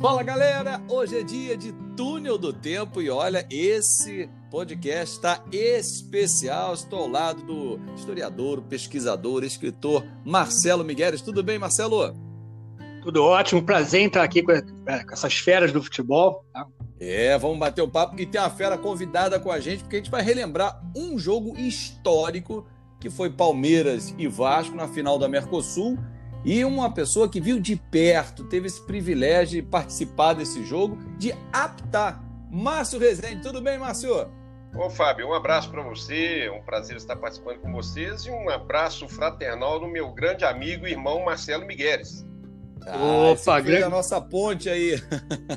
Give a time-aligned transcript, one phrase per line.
[0.00, 6.72] Fala galera, hoje é dia de túnel do tempo e olha, esse podcast está especial.
[6.72, 11.20] Estou ao lado do historiador, pesquisador, escritor Marcelo Migueles.
[11.20, 12.16] Tudo bem, Marcelo?
[13.02, 14.52] Tudo ótimo, prazer em estar aqui com,
[15.12, 16.46] essas feras do futebol.
[16.50, 16.66] Tá?
[16.98, 19.98] É, vamos bater um papo e tem uma fera convidada com a gente, porque a
[19.98, 22.66] gente vai relembrar um jogo histórico
[22.98, 25.98] que foi Palmeiras e Vasco na final da Mercosul
[26.44, 31.34] e uma pessoa que viu de perto, teve esse privilégio de participar desse jogo, de
[31.52, 32.22] apitar.
[32.50, 34.28] Márcio Rezende, tudo bem, Márcio?
[34.74, 39.08] Ô, Fábio, um abraço para você, um prazer estar participando com vocês e um abraço
[39.08, 42.26] fraternal do meu grande amigo e irmão Marcelo Migueles.
[42.86, 43.82] Ah, Opa, grande...
[43.82, 45.00] a nossa ponte aí.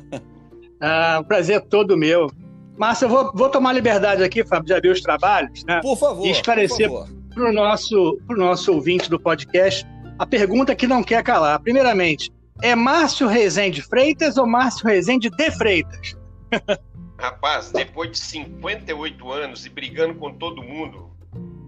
[0.81, 2.27] ah, um prazer todo meu.
[2.75, 5.79] Márcio, eu vou, vou tomar liberdade aqui, Fábio, de abrir os trabalhos, né?
[5.81, 6.25] Por favor.
[6.25, 6.89] E esclarecer
[7.33, 11.59] para o nosso, nosso ouvinte do podcast a pergunta que não quer calar.
[11.59, 16.15] Primeiramente, é Márcio Rezende Freitas ou Márcio Rezende de Freitas?
[17.19, 21.11] Rapaz, depois de 58 anos e brigando com todo mundo,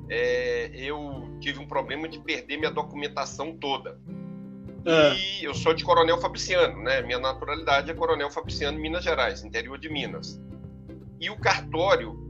[0.09, 3.97] é, eu tive um problema de perder minha documentação toda.
[4.85, 5.15] Ah.
[5.15, 7.01] E eu sou de Coronel Fabriciano, né?
[7.01, 10.39] Minha naturalidade é Coronel Fabriciano, Minas Gerais, interior de Minas.
[11.19, 12.24] E o cartório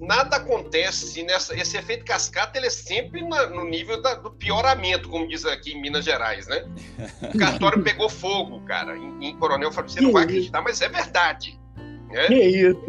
[0.00, 5.08] nada acontece nessa esse efeito cascata ele é sempre na, no nível da, do pioramento
[5.08, 6.64] como diz aqui em Minas Gerais né?
[7.34, 8.96] O cartório pegou fogo cara.
[8.96, 11.58] Em, em Coronel você não vai acreditar mas é verdade
[12.08, 12.26] né?
[12.26, 12.82] que isso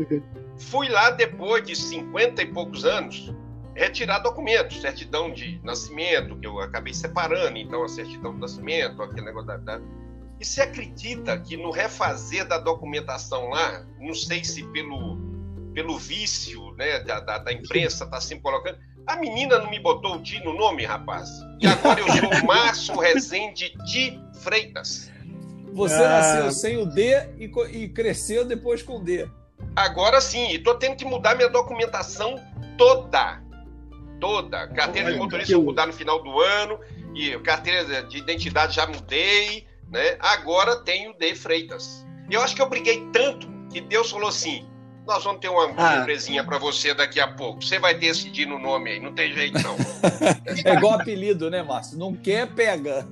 [0.57, 3.33] fui lá depois de 50 e poucos anos
[3.75, 4.81] retirar documentos.
[4.81, 9.57] Certidão de nascimento que eu acabei separando então a certidão de nascimento aquele negócio da,
[9.57, 9.79] da...
[10.39, 15.36] e você acredita que no refazer da documentação lá não sei se pelo
[15.77, 18.79] pelo vício né, da, da, da imprensa, tá sempre colocando.
[19.05, 21.29] A menina não me botou o Di no nome, rapaz.
[21.61, 25.11] E agora eu sou Márcio Rezende de Freitas.
[25.73, 26.09] Você ah.
[26.09, 29.29] nasceu sem o D e, e, cresceu depois com o D.
[29.75, 32.43] Agora sim, e tô tendo que mudar minha documentação
[32.75, 33.39] toda.
[34.19, 34.67] Toda.
[34.69, 36.79] Carteira de motorista eu vou mudar no final do ano.
[37.13, 39.67] E carteira de identidade já mudei.
[39.91, 40.17] Né?
[40.21, 42.03] Agora tenho D Freitas.
[42.31, 44.67] Eu acho que eu briguei tanto que Deus falou assim:
[45.07, 45.95] nós vamos ter uma ah.
[45.95, 47.63] surpresinha para você daqui a pouco.
[47.63, 49.75] Você vai decidir no nome aí, não tem jeito não.
[50.65, 51.97] é igual apelido, né, Márcio?
[51.97, 53.07] Não quer, pega.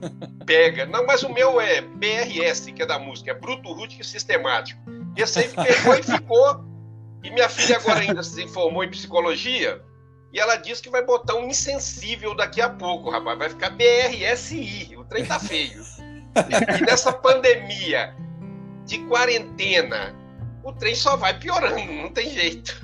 [0.46, 0.86] Pega.
[0.86, 4.80] Não, mas o meu é BRS, que é da música, é Bruto Rústico Sistemático.
[5.16, 6.66] E esse aí pegou e ficou.
[7.24, 9.82] E minha filha agora ainda se informou em psicologia
[10.36, 13.40] e ela disse que vai botar um insensível daqui a pouco, rapaz.
[13.40, 14.94] Vai ficar BRSI.
[14.98, 15.82] O trem tá feio.
[16.78, 18.14] E nessa pandemia
[18.86, 20.14] de quarentena,
[20.66, 22.76] o trem só vai piorando, não tem jeito.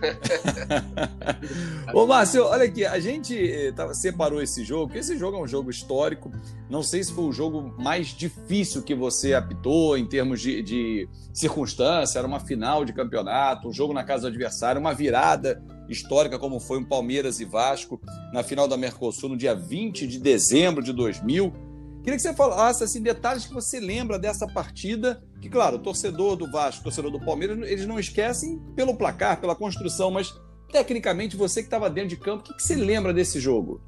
[1.91, 5.47] Ô, Márcio, olha aqui, a gente eh, tá, separou esse jogo, esse jogo é um
[5.47, 6.31] jogo histórico.
[6.69, 11.09] Não sei se foi o jogo mais difícil que você apitou em termos de, de
[11.33, 15.59] circunstância, era uma final de campeonato, um jogo na casa do adversário, uma virada
[15.89, 17.99] histórica como foi um Palmeiras e Vasco
[18.31, 21.70] na final da Mercosul no dia 20 de dezembro de 2000
[22.03, 25.23] Queria que você falasse assim, detalhes que você lembra dessa partida.
[25.39, 29.39] Que, claro, o torcedor do Vasco, o torcedor do Palmeiras, eles não esquecem pelo placar,
[29.39, 30.33] pela construção, mas
[30.71, 33.81] tecnicamente você que estava dentro de campo, o que, que você lembra desse jogo?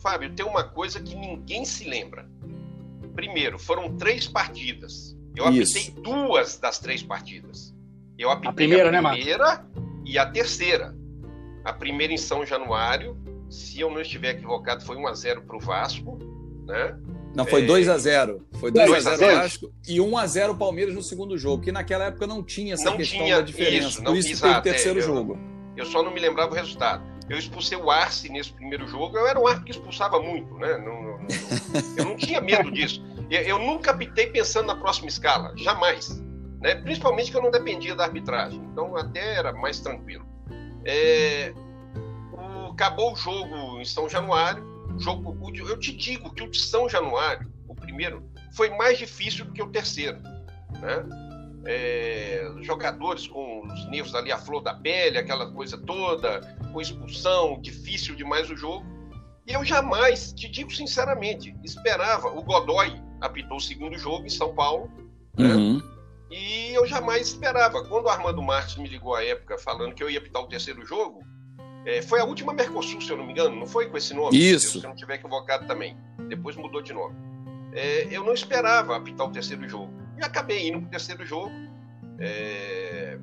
[0.00, 2.28] Fábio, tem uma coisa que ninguém se lembra.
[3.14, 5.16] Primeiro, foram três partidas.
[5.34, 7.74] Eu apitei duas das três partidas.
[8.18, 9.64] Eu apitei a primeira, a primeira né,
[10.04, 10.96] e a terceira.
[11.64, 13.16] A primeira em São Januário,
[13.50, 16.18] se eu não estiver equivocado, foi 1 a 0 para o Vasco,
[16.66, 16.98] né?
[17.34, 20.94] Não, foi 2 a 0 Foi 2 a 0 Vasco e 1 a 0 Palmeiras
[20.94, 23.88] no segundo jogo, que naquela época não tinha essa não questão tinha da diferença.
[23.88, 25.38] Isso, não, Por isso exato, foi o terceiro é, jogo.
[25.76, 27.02] Eu, só não me lembrava o resultado.
[27.28, 29.16] Eu expulsei o Arce nesse primeiro jogo.
[29.16, 30.78] Eu era um Arce que expulsava muito, né?
[30.78, 31.26] Não, não,
[31.96, 33.04] eu não tinha medo disso.
[33.30, 36.20] Eu, eu nunca apitei pensando na próxima escala, jamais.
[36.60, 36.74] Né?
[36.76, 38.60] Principalmente que eu não dependia da arbitragem.
[38.72, 40.26] Então até era mais tranquilo.
[40.84, 41.52] É,
[42.32, 46.88] o, acabou o jogo em São Januário jogo, eu te digo que o de São
[46.88, 50.18] Januário, o primeiro, foi mais difícil do que o terceiro,
[50.80, 51.04] né?
[51.64, 56.40] É, jogadores com os nervos ali à flor da pele, aquela coisa toda,
[56.72, 58.86] com expulsão, difícil demais o jogo.
[59.46, 62.28] E eu jamais, te digo sinceramente, esperava.
[62.28, 64.90] O Godoy apitou o segundo jogo em São Paulo,
[65.36, 65.54] né?
[65.54, 65.82] Uhum.
[66.30, 67.82] E eu jamais esperava.
[67.86, 70.84] Quando o Armando Marques me ligou à época falando que eu ia apitar o terceiro
[70.84, 71.22] jogo,
[71.88, 74.36] é, foi a última Mercosul, se eu não me engano, não foi com esse nome?
[74.36, 74.78] Isso.
[74.78, 75.96] Se eu não tiver equivocado também.
[76.28, 77.16] Depois mudou de nome.
[77.72, 79.90] É, eu não esperava apitar o terceiro jogo.
[80.18, 81.50] E acabei indo para o terceiro jogo.
[82.18, 83.18] É,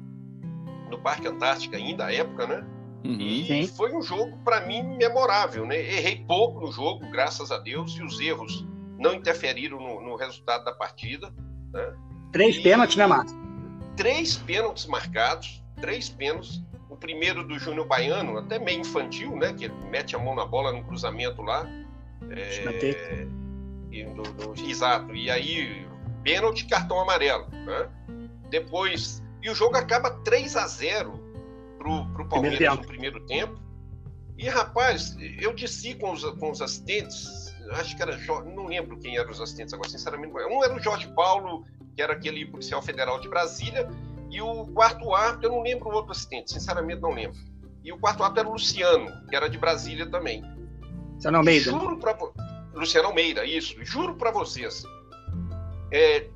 [0.90, 2.66] no Parque Antártica, ainda à época, né?
[3.04, 3.68] Uhum, e sim.
[3.68, 5.64] foi um jogo, para mim, memorável.
[5.64, 5.78] Né?
[5.78, 8.66] Errei pouco no jogo, graças a Deus, e os erros
[8.98, 11.32] não interferiram no, no resultado da partida.
[11.72, 11.94] Né?
[12.32, 13.38] Três pênaltis, né, Márcio?
[13.96, 16.64] Três pênaltis marcados, três pênaltis.
[16.96, 19.52] O primeiro do Júnior Baiano, até meio infantil, né?
[19.52, 21.70] Que ele mete a mão na bola no cruzamento lá.
[22.30, 23.28] É,
[23.92, 25.14] e no, no, exato.
[25.14, 25.86] E aí,
[26.24, 27.50] pênalti cartão amarelo.
[27.52, 27.90] Né?
[28.50, 29.22] Depois.
[29.44, 31.20] E o jogo acaba 3 a 0
[31.78, 33.60] pro, pro Palmeiras primeiro no primeiro tempo.
[34.38, 38.18] E, rapaz, eu disse com os, com os assistentes, acho que era.
[38.46, 40.34] Não lembro quem eram os assistentes agora, sinceramente.
[40.34, 43.86] Um era o Jorge Paulo, que era aquele policial federal de Brasília,
[44.36, 47.38] e o quarto árbitro, eu não lembro o outro assistente, sinceramente não lembro.
[47.82, 50.44] E o quarto árbitro era o Luciano, que era de Brasília também.
[51.14, 51.72] Luciano Almeida.
[51.72, 52.18] Juro pra,
[52.74, 53.78] Luciano Almeida, isso.
[53.86, 54.84] Juro para vocês.
[55.90, 56.28] É,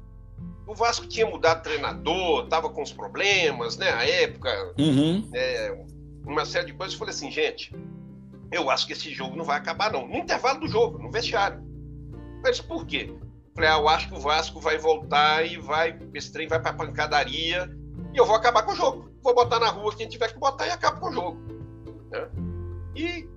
[0.66, 3.92] o Vasco tinha mudado treinador, tava com os problemas, né?
[3.92, 5.30] A época, uhum.
[5.34, 5.86] é,
[6.26, 6.94] uma série de coisas.
[6.94, 7.76] Eu falei assim, gente,
[8.50, 10.08] eu acho que esse jogo não vai acabar, não.
[10.08, 11.62] No intervalo do jogo, no vestiário.
[12.42, 13.14] Mas por quê?
[13.54, 16.72] Falei, ah, eu acho que o Vasco vai voltar e vai, esse trem vai pra
[16.72, 17.78] pancadaria
[18.14, 19.10] e eu vou acabar com o jogo.
[19.24, 21.40] Vou botar na rua quem tiver que botar e acabo com o jogo.
[22.12, 22.30] Né?
[22.96, 23.30] E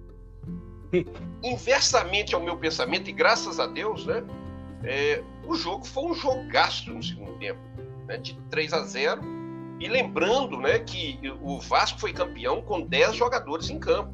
[1.42, 4.22] inversamente ao meu pensamento, e graças a Deus, né?
[4.84, 7.60] É, o jogo foi um jogaço no segundo tempo,
[8.06, 9.22] né, de 3 a 0.
[9.80, 14.12] E lembrando né, que o Vasco foi campeão com 10 jogadores em campo.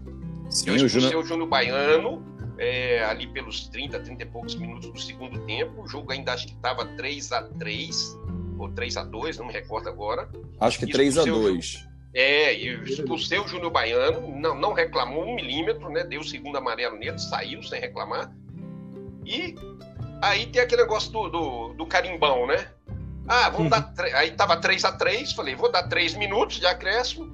[0.51, 2.25] Sim, Eu expulsei o Júnior, Baiano
[2.59, 5.83] é, ali pelos 30, 30 e poucos minutos do segundo tempo.
[5.83, 8.19] O jogo ainda acho que estava 3 a 3
[8.59, 10.29] ou 3 a 2 não me recordo agora.
[10.61, 15.35] Acho que 3 a 2 é, e expulsei o Júnior Baiano, não, não reclamou um
[15.35, 16.05] milímetro, né?
[16.05, 18.33] Deu o segundo amarelo nele, saiu sem reclamar.
[19.25, 19.55] E
[20.23, 22.73] aí tem aquele negócio do, do, do carimbão, né?
[23.29, 23.93] Ah, vamos dar.
[24.17, 27.31] Aí tava 3 a 3 falei, vou dar 3 minutos de acréscimo.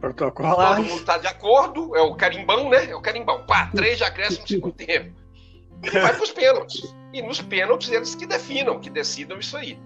[0.00, 0.56] Protocolo.
[0.56, 2.90] Todo mundo tá de acordo, é o carimbão, né?
[2.90, 3.44] É o carimbão.
[3.46, 5.12] Pá, 3 de acréscimo no segundo tempo.
[5.82, 6.94] E vai pros pênaltis.
[7.12, 9.78] E nos pênaltis eles que definam, que decidam isso aí.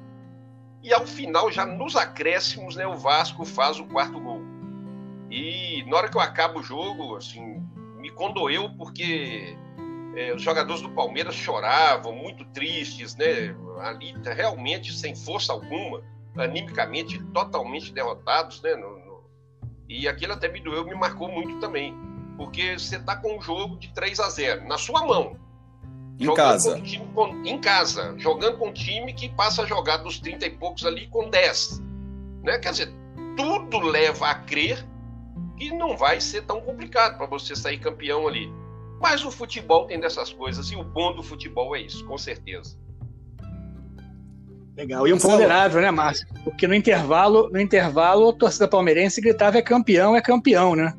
[0.86, 4.40] E ao final, já nos acréscimos, né, o Vasco faz o quarto gol.
[5.28, 7.60] E na hora que eu acabo o jogo, assim,
[7.98, 9.58] me condoeu porque
[10.14, 13.52] é, os jogadores do Palmeiras choravam, muito tristes, né?
[13.80, 16.04] Ali realmente sem força alguma,
[16.38, 18.76] animicamente totalmente derrotados, né?
[18.76, 19.24] No, no...
[19.88, 21.96] E aquilo até me doeu, me marcou muito também.
[22.36, 25.36] Porque você está com um jogo de 3 a 0 na sua mão.
[26.18, 26.80] Em casa.
[27.14, 30.86] Com, em casa, jogando com um time que passa a jogar dos 30 e poucos
[30.86, 31.82] ali com 10.
[32.42, 32.58] Né?
[32.58, 32.92] Quer dizer,
[33.36, 34.84] tudo leva a crer
[35.58, 38.50] que não vai ser tão complicado para você sair campeão ali.
[39.00, 42.78] Mas o futebol tem dessas coisas e o bom do futebol é isso, com certeza.
[44.74, 45.06] Legal.
[45.06, 46.26] E um ponderável, né, Márcio?
[46.44, 50.94] Porque no intervalo, no intervalo, a torcida palmeirense gritava é campeão, é campeão, né?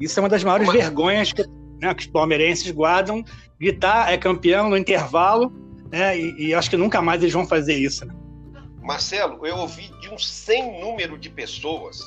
[0.00, 0.76] Isso é uma das maiores Mas...
[0.76, 1.42] vergonhas que
[1.82, 3.24] né, que os palmeirenses guardam,
[3.62, 5.52] gritar é campeão no intervalo,
[5.88, 8.04] né, e, e, acho que nunca mais eles vão fazer isso.
[8.04, 8.12] Né?
[8.82, 12.00] Marcelo, eu ouvi de um sem número de pessoas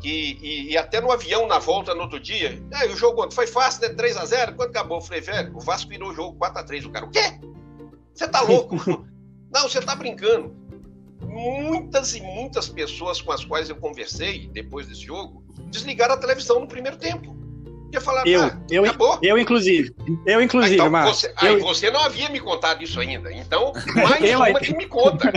[0.00, 3.46] que, e, e, até no avião na volta no outro dia, é, o jogo foi
[3.46, 3.94] fácil, né?
[3.94, 4.98] 3 a 0 quando acabou?
[4.98, 7.38] Eu falei, velho, o Vasco virou o jogo 4 a 3 O cara, o quê?
[8.12, 8.76] Você tá louco?
[9.54, 10.52] Não, você tá brincando.
[11.20, 16.60] Muitas e muitas pessoas com as quais eu conversei depois desse jogo desligaram a televisão
[16.60, 17.35] no primeiro tempo
[17.96, 19.18] ia falar, eu, ah, eu, acabou?
[19.22, 19.94] eu inclusive.
[20.24, 21.20] Eu inclusive, então, Marcos.
[21.20, 21.34] Você, eu...
[21.36, 23.32] Aí você não havia me contado isso ainda.
[23.32, 25.32] Então, mais eu, uma que me conta.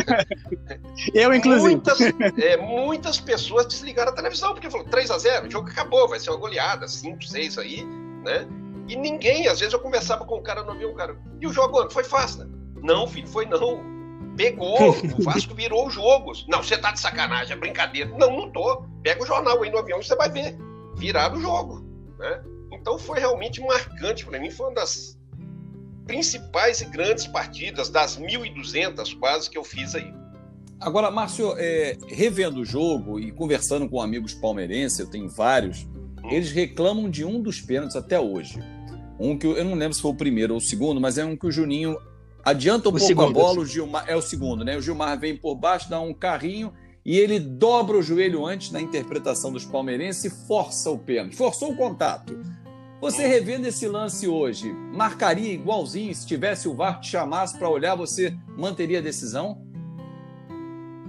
[1.13, 1.75] eu inclusive.
[1.75, 6.08] Muitas, é, muitas pessoas desligaram a televisão porque falou 3 a 0, o jogo acabou,
[6.08, 7.86] vai ser uma goleada, 5, 6 aí,
[8.24, 8.48] né?
[8.88, 11.89] E ninguém, às vezes eu conversava com o cara no avião, cara, e o jogo
[11.92, 12.60] foi fácil, né?
[12.82, 13.84] Não, filho, foi não.
[14.36, 16.46] Pegou, o Vasco virou os jogos.
[16.48, 18.10] Não, você tá de sacanagem, é brincadeira.
[18.18, 18.84] Não, não tô.
[19.04, 20.58] Pega o jornal aí no avião e você vai ver.
[20.96, 21.88] Virar o jogo.
[22.20, 22.44] Né?
[22.72, 25.18] Então foi realmente marcante para mim, foi uma das
[26.06, 30.14] principais e grandes partidas, das 1.200 quase que eu fiz aí.
[30.80, 36.30] Agora, Márcio, é, revendo o jogo e conversando com amigos palmeirenses, eu tenho vários, hum.
[36.30, 38.60] eles reclamam de um dos pênaltis até hoje.
[39.20, 41.36] Um que eu não lembro se foi o primeiro ou o segundo, mas é um
[41.36, 41.98] que o Juninho
[42.44, 43.30] adianta um o pouco segundo.
[43.30, 44.78] a bola, o Gilmar é o segundo, né?
[44.78, 46.74] O Gilmar vem por baixo, dá um carrinho
[47.10, 51.72] e ele dobra o joelho antes na interpretação dos palmeirenses e força o pênalti, forçou
[51.72, 52.39] o contato.
[53.01, 57.96] Você revendo esse lance hoje, marcaria igualzinho se tivesse o VAR te chamasse para olhar,
[57.96, 59.60] você manteria a decisão?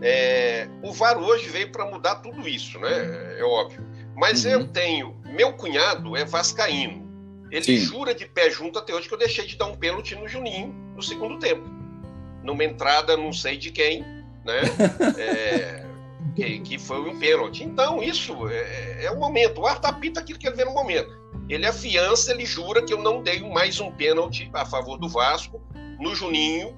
[0.00, 3.38] É, o VAR hoje veio para mudar tudo isso, né?
[3.38, 3.86] É óbvio.
[4.16, 4.52] Mas uhum.
[4.52, 7.06] eu tenho, meu cunhado é vascaíno.
[7.50, 7.76] Ele Sim.
[7.76, 10.74] jura de pé junto até hoje que eu deixei de dar um pênalti no Juninho
[10.96, 11.68] no segundo tempo.
[12.42, 14.00] Numa entrada, não sei de quem,
[14.46, 14.62] né?
[15.18, 15.89] É,
[16.34, 17.64] que, que, foi um pênalti.
[17.64, 19.60] Então, isso é, é o momento.
[19.60, 21.10] O Arthur apita aquilo que ele vê no momento.
[21.48, 25.60] Ele afiança, ele jura que eu não dei mais um pênalti a favor do Vasco
[25.98, 26.76] no Juninho,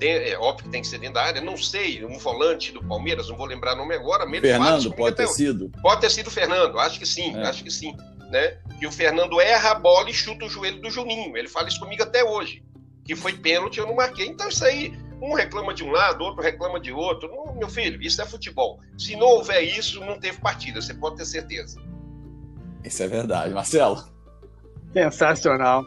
[0.00, 3.28] é óbvio que tem que ser dentro da área, não sei, um volante do Palmeiras,
[3.28, 4.28] não vou lembrar o nome agora.
[4.28, 5.70] Fernando, pode ter sido.
[5.82, 7.42] Pode ter sido Fernando, acho que sim, é.
[7.46, 7.94] acho que sim.
[8.30, 8.58] Né?
[8.78, 11.36] Que o Fernando erra a bola e chuta o joelho do Juninho.
[11.36, 12.62] Ele fala isso comigo até hoje.
[13.04, 14.26] Que foi pênalti, eu não marquei.
[14.26, 17.30] Então isso aí, um reclama de um lado, outro reclama de outro.
[17.30, 18.80] Não, meu filho, isso é futebol.
[18.98, 21.80] Se não houver isso, não teve partida, você pode ter certeza.
[22.82, 23.54] Isso é verdade.
[23.54, 24.04] Marcelo?
[24.92, 25.84] Sensacional.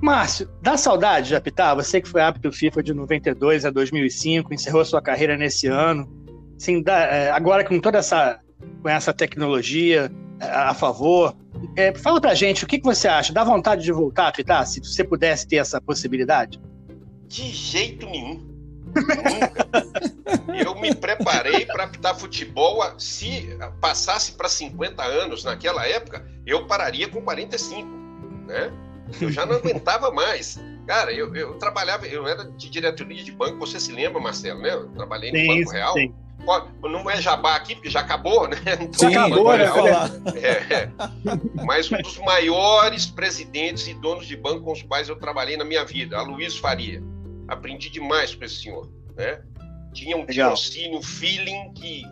[0.00, 1.76] Márcio, dá saudade de apitar?
[1.76, 6.08] Você que foi árbitro FIFA de 92 a 2005, encerrou sua carreira nesse ano.
[6.56, 8.40] Assim, dá, é, agora com toda essa,
[8.82, 10.10] com essa tecnologia
[10.40, 11.36] é, a favor,
[11.76, 13.32] é, fala pra gente o que, que você acha.
[13.32, 16.60] Dá vontade de voltar a apitar, se você pudesse ter essa possibilidade?
[17.28, 18.49] De jeito nenhum.
[18.94, 19.68] Nunca.
[20.64, 22.82] Eu me preparei para apitar futebol.
[22.98, 27.88] Se passasse para 50 anos naquela época, eu pararia com 45,
[28.46, 28.72] né?
[29.20, 30.60] Eu já não aguentava mais.
[30.86, 34.72] Cara, eu, eu trabalhava, eu era de diretoria de banco, você se lembra, Marcelo, né?
[34.72, 35.92] Eu trabalhei no sim, Banco Real.
[35.94, 36.14] Sim.
[36.82, 38.56] Não é jabá aqui, porque já acabou, né?
[38.80, 39.66] Então, sim, acabou, né?
[40.36, 40.90] É, é.
[41.64, 45.64] Mas um dos maiores presidentes e donos de banco com os quais eu trabalhei na
[45.64, 47.02] minha vida, a Luiz Faria.
[47.50, 49.42] Aprendi demais com esse senhor, né?
[49.92, 52.04] Tinha um tirocínio, feeling que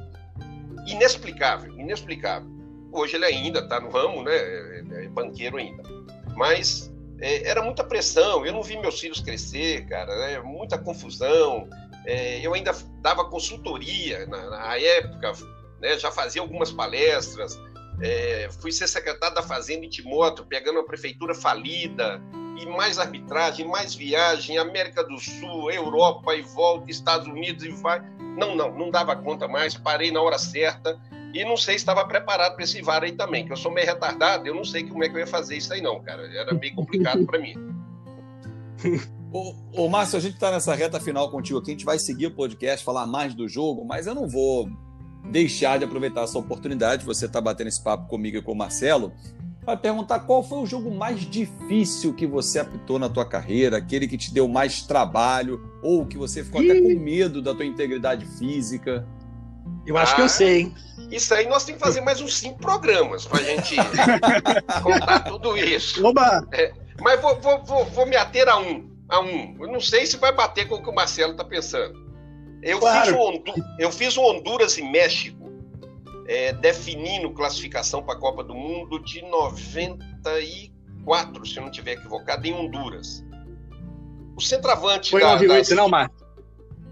[0.87, 2.51] inexplicável, inexplicável.
[2.93, 4.35] Hoje ele ainda está no ramo, né?
[4.35, 5.83] É, é banqueiro ainda
[6.39, 8.47] mas é, era muita pressão.
[8.47, 10.41] Eu não vi meus filhos crescer, cara, né?
[10.41, 11.69] muita confusão.
[12.07, 15.33] É, eu ainda dava consultoria na, na época,
[15.81, 15.99] né?
[15.99, 17.61] já fazia algumas palestras.
[18.01, 22.23] É, fui ser secretário da Fazenda em Timóteo, pegando a prefeitura falida,
[22.61, 28.03] e mais arbitragem, mais viagem, América do Sul, Europa e volta, Estados Unidos e vai.
[28.37, 30.99] Não, não, não dava conta mais, parei na hora certa
[31.35, 33.87] e não sei se estava preparado para esse VAR aí também, que eu sou meio
[33.87, 36.23] retardado, eu não sei como é que eu ia fazer isso aí não, cara.
[36.35, 37.55] Era meio complicado para mim.
[39.31, 42.29] Ô, ô, Márcio, a gente está nessa reta final contigo aqui, a gente vai seguir
[42.29, 44.71] o podcast, falar mais do jogo, mas eu não vou
[45.31, 49.13] deixar de aproveitar essa oportunidade, você está batendo esse papo comigo e com o Marcelo,
[49.69, 54.09] para perguntar qual foi o jogo mais difícil que você apitou na tua carreira, aquele
[54.09, 58.25] que te deu mais trabalho, ou que você ficou até com medo da tua integridade
[58.39, 59.07] física.
[59.87, 60.75] Eu acho ah, que eu sei, hein?
[61.11, 63.77] Isso aí nós temos que fazer mais uns cinco programas para a gente
[64.83, 66.03] contar tudo isso.
[66.03, 66.49] Oba!
[66.51, 66.73] É,
[67.03, 69.55] mas vou, vou, vou, vou, me ater a um, a um.
[69.61, 72.09] Eu não sei se vai bater com o que o Marcelo está pensando.
[72.63, 73.05] Eu, claro.
[73.05, 75.38] fiz um, eu fiz um Honduras e México,
[76.29, 82.47] é, definindo classificação para a Copa do Mundo de 94, se eu não estiver equivocado,
[82.47, 83.25] em Honduras.
[84.37, 85.11] O centroavante.
[85.11, 85.77] Foi da, 98, das...
[85.77, 86.23] não, Marcos?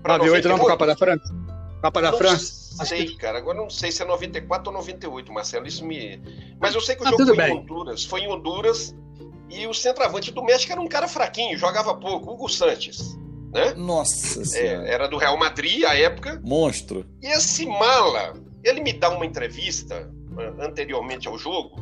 [0.05, 1.35] 98 não, para a Copa da França?
[1.83, 2.85] Copa da não França?
[2.87, 3.39] sei, cara.
[3.39, 5.67] Agora não sei se é 94 ou 98, Marcelo.
[5.67, 6.21] Isso me.
[6.59, 7.55] Mas eu sei que o ah, jogo foi bem.
[7.55, 8.05] em Honduras.
[8.05, 8.97] Foi em Honduras.
[9.51, 13.17] E o centroavante do México era um cara fraquinho, jogava pouco, Hugo Sanches.
[13.53, 13.75] Né?
[13.75, 14.89] Nossa é, Senhora.
[14.89, 16.41] É, era do Real Madrid à época.
[16.43, 17.07] Monstro.
[17.23, 18.35] E esse mala,
[18.67, 20.13] ele me dá uma entrevista
[20.61, 21.77] anteriormente ao jogo,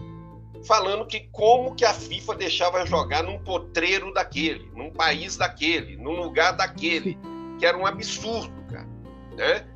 [0.66, 6.22] falando que como que a FIFA deixava jogar num potreiro daquele, num país daquele, num
[6.22, 7.18] lugar daquele,
[7.58, 8.86] que era um absurdo, cara.
[9.34, 9.66] Né?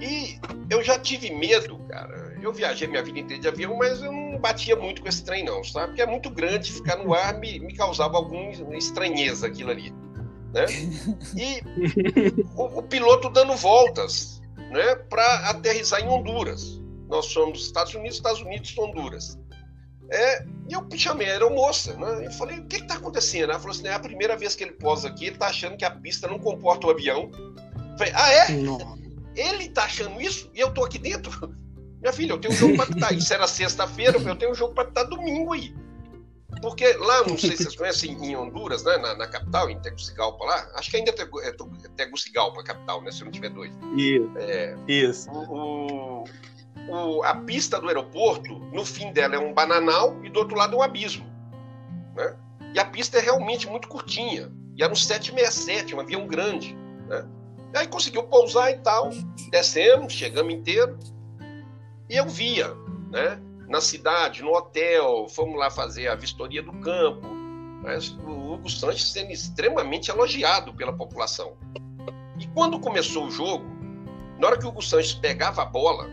[0.00, 0.38] E
[0.68, 2.36] eu já tive medo, cara.
[2.42, 5.44] Eu viajei minha vida inteira de avião, mas eu não batia muito com esse trem,
[5.44, 5.88] não, sabe?
[5.88, 9.92] Porque é muito grande, ficar no ar me, me causava alguma estranheza aquilo ali.
[10.52, 10.66] Né?
[11.36, 11.62] E
[12.56, 14.37] o, o piloto dando voltas
[14.70, 16.80] né, para aterrizar em Honduras.
[17.08, 19.38] Nós somos Estados Unidos, Estados Unidos, Honduras.
[20.10, 22.26] É, e eu chamei a aeromoça, né?
[22.26, 23.50] E falei, o que está acontecendo?
[23.50, 25.84] Ela falou assim, é a primeira vez que ele posa aqui, ele está achando que
[25.84, 27.30] a pista não comporta o avião.
[27.34, 28.52] Eu falei, ah, é?
[28.52, 28.98] Não.
[29.34, 31.54] Ele tá achando isso e eu tô aqui dentro.
[32.00, 33.12] Minha filha, eu tenho um jogo para estar.
[33.12, 35.74] Isso era sexta-feira, eu tenho um jogo para estar domingo aí.
[36.62, 40.44] Porque lá, não sei se vocês conhecem, em Honduras, né, na, na capital, em Tegucigalpa
[40.44, 41.52] lá, acho que ainda é, é
[41.96, 43.72] Tegucigalpa a capital, né, se não tiver dois.
[43.96, 44.30] Isso.
[44.38, 45.30] É, isso.
[45.30, 46.24] O,
[46.88, 50.74] o, a pista do aeroporto, no fim dela é um bananal e do outro lado
[50.74, 51.26] é um abismo.
[52.16, 52.34] Né?
[52.74, 54.50] E a pista é realmente muito curtinha.
[54.76, 56.74] E era um 767, um avião grande.
[57.08, 57.26] Né?
[57.74, 59.10] Aí conseguiu pousar e tal,
[59.50, 60.98] descemos, chegamos inteiro.
[62.08, 62.74] E eu via,
[63.10, 63.38] né?
[63.68, 67.26] Na cidade, no hotel, fomos lá fazer a vistoria do campo.
[67.82, 71.56] Mas o Hugo Sanches sendo extremamente elogiado pela população.
[72.38, 73.64] E quando começou o jogo,
[74.38, 76.08] na hora que o Hugo Sanches pegava a bola,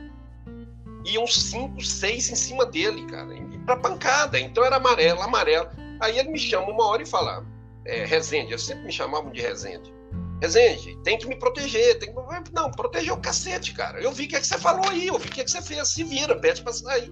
[1.06, 3.30] iam cinco, seis em cima dele, cara,
[3.66, 4.40] pra pancada.
[4.40, 5.70] Então era amarelo, amarelo.
[6.00, 7.46] Aí ele me chama uma hora e fala,
[7.86, 9.94] é, Rezende, eles sempre me chamavam de Rezende.
[10.42, 11.98] Rezende, tem que me proteger.
[12.00, 12.54] Tem que...
[12.54, 14.02] Não, proteger o cacete, cara.
[14.02, 15.52] Eu vi o que, é que você falou aí, eu vi o que, é que
[15.52, 15.88] você fez.
[15.88, 17.12] Se vira, pede pra sair.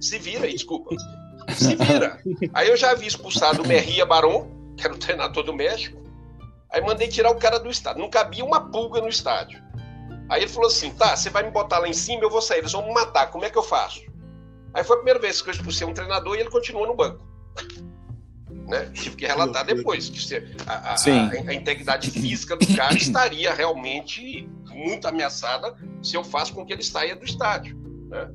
[0.00, 0.94] Se vira aí, desculpa.
[1.54, 2.20] Se vira.
[2.52, 6.02] Aí eu já havia expulsado o Merria Baron, que era o treinador do México.
[6.70, 8.02] Aí mandei tirar o cara do estádio.
[8.02, 9.62] Não cabia uma pulga no estádio.
[10.28, 12.58] Aí ele falou assim: tá, você vai me botar lá em cima, eu vou sair,
[12.58, 14.02] eles vão me matar, como é que eu faço?
[14.74, 17.24] Aí foi a primeira vez que eu expulsei um treinador e ele continuou no banco.
[18.66, 18.90] Né?
[18.92, 20.36] Tive que relatar depois que
[20.66, 26.52] a, a, a, a, integridade física do cara estaria realmente muito ameaçada se eu faço
[26.52, 27.78] com que ele saia do estádio.
[28.10, 28.28] Né?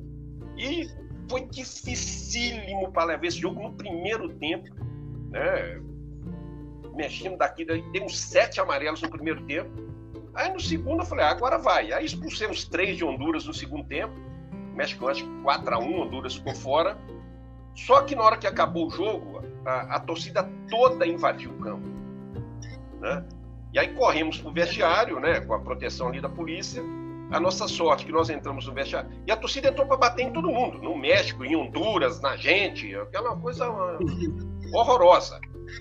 [0.56, 0.90] E
[1.28, 4.68] foi dificílimo para levar esse jogo no primeiro tempo.
[5.30, 5.80] Né?
[6.94, 9.70] Mexendo daqui, deu uns sete amarelos no primeiro tempo.
[10.34, 11.92] Aí no segundo eu falei, ah, agora vai.
[11.92, 14.14] Aí expulsei uns três de Honduras no segundo tempo.
[14.74, 16.98] México, acho que 4x1, Honduras ficou fora.
[17.74, 21.86] Só que na hora que acabou o jogo, a, a torcida toda invadiu o campo.
[23.00, 23.24] Né?
[23.72, 26.82] E aí corremos para o vestiário, né, com a proteção ali da polícia.
[27.32, 29.10] A nossa sorte que nós entramos no vestiário.
[29.26, 32.94] E a torcida entrou para bater em todo mundo, no México, em Honduras, na gente,
[32.94, 33.68] aquela coisa
[34.72, 35.40] horrorosa.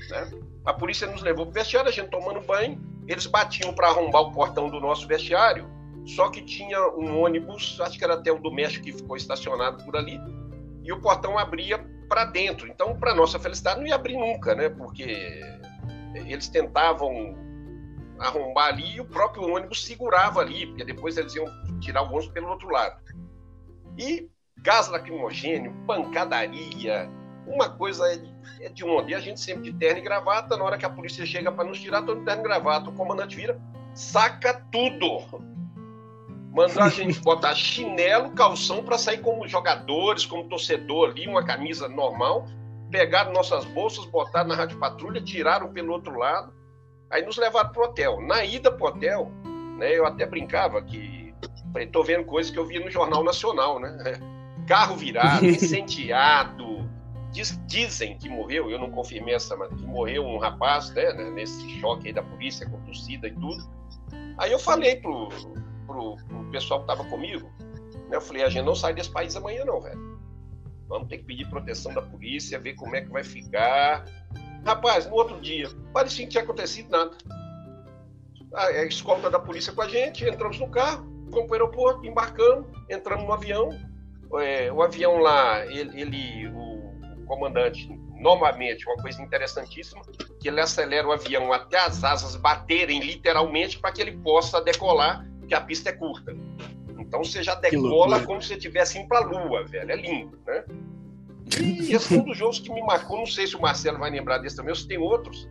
[0.09, 0.31] Né?
[0.65, 2.79] A polícia nos levou para o vestiário, a gente tomando banho.
[3.07, 5.69] Eles batiam para arrombar o portão do nosso vestiário,
[6.05, 9.83] só que tinha um ônibus, acho que era até o do México que ficou estacionado
[9.83, 10.19] por ali,
[10.83, 11.77] e o portão abria
[12.07, 12.67] para dentro.
[12.67, 14.69] Então, para nossa felicidade, não ia abrir nunca, né?
[14.69, 15.41] Porque
[16.13, 17.35] eles tentavam
[18.21, 21.45] arrombar ali e o próprio ônibus segurava ali, porque depois eles iam
[21.79, 23.01] tirar o ônibus pelo outro lado.
[23.97, 27.09] E gás lacrimogênio, pancadaria,
[27.47, 28.05] uma coisa
[28.61, 29.11] é de onde?
[29.11, 31.67] E a gente sempre de terno e gravata, na hora que a polícia chega para
[31.67, 33.59] nos tirar, todo de terno e gravata, o comandante vira,
[33.93, 35.51] saca tudo
[36.51, 41.87] mandou a gente botar chinelo, calção para sair como jogadores, como torcedor ali, uma camisa
[41.87, 42.47] normal.
[42.91, 46.53] Pegaram nossas bolsas, botaram na rádio patrulha, tiraram pelo outro lado,
[47.11, 48.21] aí nos levaram pro hotel.
[48.21, 49.31] Na ida pro hotel,
[49.77, 51.33] né, eu até brincava que
[51.75, 54.13] estou vendo coisas que eu via no Jornal Nacional, né?
[54.67, 56.89] Carro virado, incendiado.
[57.31, 61.69] Diz, dizem que morreu, eu não confirmei essa, mas que morreu um rapaz, né, nesse
[61.79, 63.69] choque aí da polícia, com torcida e tudo.
[64.37, 65.29] Aí eu falei pro,
[65.87, 67.49] pro, pro pessoal que estava comigo,
[68.09, 70.19] né, eu falei, a gente não sai desse país amanhã não, velho.
[70.89, 74.03] Vamos ter que pedir proteção da polícia, ver como é que vai ficar.
[74.65, 77.11] Rapaz, no outro dia, parecia que tinha acontecido nada.
[78.53, 82.67] A, escolta da polícia com a gente, entramos no carro, fomos para o aeroporto, embarcamos,
[82.89, 83.69] entramos no avião.
[84.39, 87.87] É, o avião lá, ele, ele o, o comandante,
[88.19, 90.01] novamente, uma coisa interessantíssima,
[90.39, 95.25] que ele acelera o avião até as asas baterem literalmente para que ele possa decolar
[95.51, 96.33] porque a pista é curta.
[96.97, 99.91] Então você já decola como se você estivesse indo para a lua, velho.
[99.91, 100.63] É lindo, né?
[101.61, 103.17] E esse é um dos jogos que me marcou.
[103.17, 105.49] Não sei se o Marcelo vai lembrar desse também, ou se tem outros.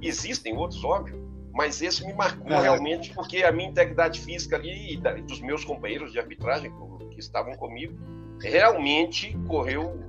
[0.00, 1.22] Existem outros, óbvio.
[1.52, 2.62] Mas esse me marcou é.
[2.62, 6.72] realmente porque a minha integridade física ali e dos meus companheiros de arbitragem
[7.10, 7.94] que estavam comigo
[8.40, 10.02] realmente correu,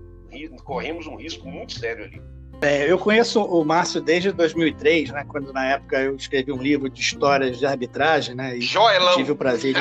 [0.64, 2.22] corremos um risco muito sério ali.
[2.64, 6.90] É, eu conheço o Márcio desde 2003, né, quando na época eu escrevi um livro
[6.90, 8.60] de histórias de arbitragem, né?
[8.60, 9.16] Joelão.
[9.16, 9.74] Tive o prazer.
[9.74, 9.80] De...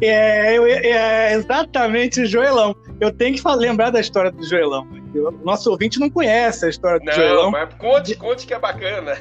[0.06, 2.74] é, eu, é, exatamente, Joelão.
[3.00, 4.86] Eu tenho que lembrar da história do Joelão.
[5.14, 7.50] O nosso ouvinte não conhece a história do não, Joelão.
[7.50, 9.16] Mas conte, conte que é bacana.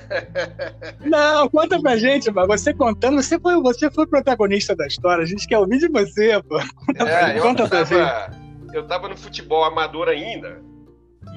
[1.05, 5.23] não, conta pra gente, mas você contando, você foi, você foi protagonista da história.
[5.23, 6.59] A gente quer ouvir de você, pô.
[6.85, 8.75] Conta, é, conta eu pra tava, gente.
[8.75, 10.61] Eu tava no futebol amador ainda.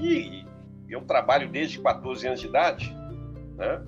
[0.00, 0.45] E
[0.88, 2.96] eu trabalho desde 14 anos de idade,
[3.56, 3.82] né?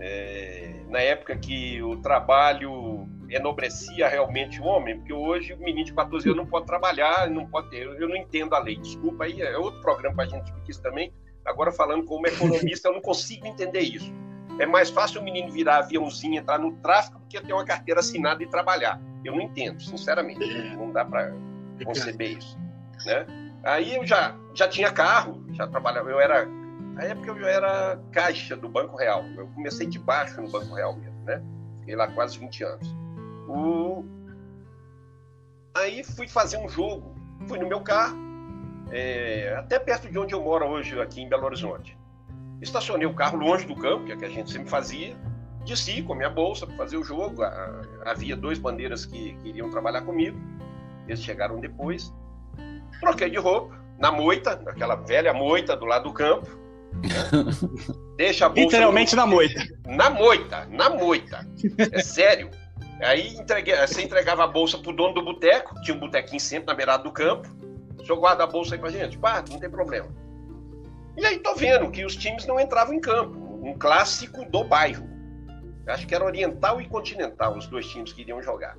[0.00, 5.92] É, na época que o trabalho enobrecia realmente o homem, porque hoje o menino de
[5.92, 9.42] 14 anos não pode trabalhar, não pode ter, eu não entendo a lei, desculpa, aí
[9.42, 11.12] é outro programa para a gente discutir isso também.
[11.44, 14.12] Agora, falando como economista, eu não consigo entender isso.
[14.58, 18.00] É mais fácil o menino virar aviãozinho, entrar no tráfico, do que ter uma carteira
[18.00, 19.00] assinada e trabalhar.
[19.24, 20.46] Eu não entendo, sinceramente.
[20.76, 21.32] Não dá para
[21.84, 22.58] conceber isso.
[23.06, 23.47] Né?
[23.68, 26.46] Aí eu já, já tinha carro, já trabalhava, eu era.
[26.94, 29.22] Na época eu já era caixa do Banco Real.
[29.36, 31.42] Eu comecei de baixo no Banco Real mesmo, né?
[31.80, 32.96] Fiquei lá quase 20 anos.
[33.46, 34.04] O...
[35.76, 37.14] Aí fui fazer um jogo,
[37.46, 38.16] fui no meu carro,
[38.90, 41.96] é, até perto de onde eu moro hoje, aqui em Belo Horizonte.
[42.62, 45.14] Estacionei o carro longe do campo, que é que a gente sempre fazia,
[45.66, 47.42] desci com a minha bolsa para fazer o jogo.
[48.06, 50.38] Havia dois bandeiras que, que iriam trabalhar comigo,
[51.06, 52.10] eles chegaram depois.
[53.00, 56.48] Troquei de roupa, na moita, naquela velha moita do lado do campo.
[58.16, 58.62] Deixa a bolsa.
[58.62, 59.22] Literalmente no...
[59.22, 59.62] na moita.
[59.86, 61.46] Na moita, na moita.
[61.92, 62.50] É sério.
[63.00, 66.74] Aí entreguei, você entregava a bolsa pro dono do boteco, tinha um botequinho sempre na
[66.74, 67.48] beirada do campo.
[67.96, 69.16] O senhor guarda a bolsa aí pra gente?
[69.18, 70.08] Pá, não tem problema.
[71.16, 73.36] E aí tô vendo que os times não entravam em campo.
[73.62, 75.08] Um clássico do bairro.
[75.86, 78.76] Acho que era Oriental e Continental, os dois times que iriam jogar.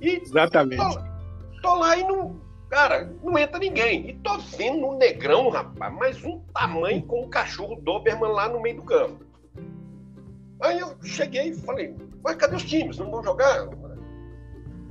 [0.00, 0.82] E Exatamente.
[0.82, 2.40] Tô, tô lá e não,
[2.70, 4.08] Cara, não entra ninguém.
[4.08, 8.62] E tô vendo um negrão, rapaz, mais um tamanho com o cachorro Doberman lá no
[8.62, 9.24] meio do campo.
[10.60, 12.96] Aí eu cheguei e falei, mas cadê os times?
[12.96, 13.68] Não vão jogar?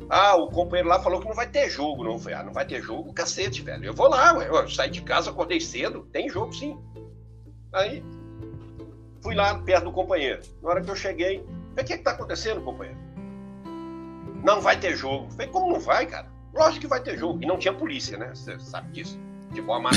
[0.10, 2.04] Ah, o companheiro lá falou que não vai ter jogo.
[2.04, 3.86] Não, falei, ah, não vai ter jogo, cacete, velho.
[3.86, 4.50] Eu vou lá, ué.
[4.50, 6.78] eu saí de casa, acordei cedo, tem jogo sim.
[7.72, 8.04] Aí
[9.22, 10.42] fui lá perto do companheiro.
[10.62, 13.00] Na hora que eu cheguei, falei, o que está acontecendo, companheiro?
[14.44, 15.32] Não vai ter jogo.
[15.32, 16.39] falei, como não vai, cara?
[16.54, 17.40] Lógico que vai ter jogo.
[17.42, 18.30] E não tinha polícia, né?
[18.34, 19.20] Você sabe disso.
[19.54, 19.80] Tipo, a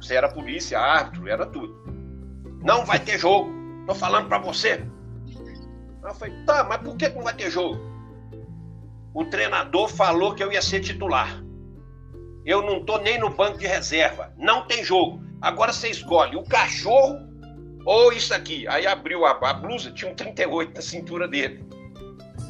[0.00, 1.74] Você era polícia, árbitro, era tudo.
[2.62, 3.50] Não vai ter jogo.
[3.86, 4.84] Tô falando para você.
[6.02, 7.78] Eu falei, tá, mas por que não vai ter jogo?
[9.14, 11.42] O treinador falou que eu ia ser titular.
[12.44, 14.32] Eu não tô nem no banco de reserva.
[14.36, 15.22] Não tem jogo.
[15.40, 17.18] Agora você escolhe o cachorro
[17.86, 18.66] ou isso aqui.
[18.68, 21.64] Aí abriu a, a blusa, tinha um 38 na cintura dele.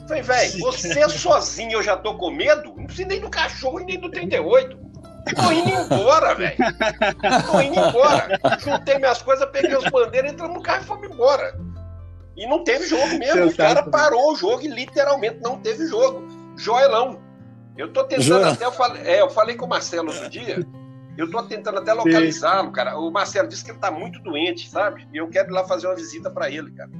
[0.06, 2.74] Falei, velho, você sozinho eu já tô com medo?
[2.76, 4.76] Não precisa nem do cachorro e nem do 38.
[5.34, 6.56] Tô indo embora, velho.
[7.50, 8.38] Tô indo embora.
[8.58, 11.58] Juntei minhas coisas, peguei os bandeiras, entramos no carro e fomos embora.
[12.36, 13.46] E não teve jogo mesmo.
[13.46, 16.26] o cara parou o jogo e literalmente não teve jogo.
[16.56, 17.22] Joelão.
[17.76, 18.48] Eu tô tentando Joel.
[18.48, 18.64] até.
[18.64, 20.64] Eu falei, é, eu falei com o Marcelo outro dia.
[21.16, 22.98] Eu tô tentando até localizá-lo, cara.
[22.98, 25.06] O Marcelo disse que ele tá muito doente, sabe?
[25.12, 26.90] E eu quero ir lá fazer uma visita para ele, cara.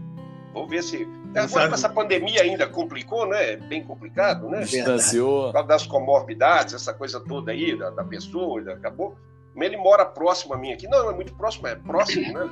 [0.55, 1.07] Vou ver se.
[1.35, 3.57] Agora com essa pandemia ainda complicou, né?
[3.57, 4.61] Bem complicado, né?
[4.61, 5.47] Distanciou.
[5.47, 9.19] Por causa das comorbidades, essa coisa toda aí, da, da pessoa, acabou.
[9.57, 10.87] Ele mora próximo a mim aqui.
[10.87, 12.49] Não, é muito próximo, é próximo, né?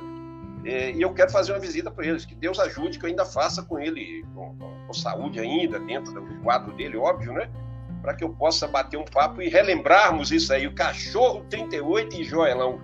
[0.65, 2.25] É, e eu quero fazer uma visita para eles.
[2.25, 6.13] Que Deus ajude que eu ainda faça com ele, com, com, com saúde ainda, dentro
[6.13, 7.49] do quadro dele, óbvio, né?
[8.01, 10.67] Para que eu possa bater um papo e relembrarmos isso aí.
[10.67, 12.81] O Cachorro 38 e Joelão.